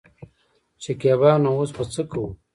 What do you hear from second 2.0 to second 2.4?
کوو.